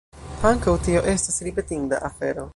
[0.51, 2.49] Ankaŭ tio estas ripetinda afero!